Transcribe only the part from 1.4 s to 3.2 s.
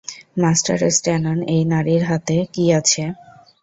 এই নারীর হাতে কী আছে?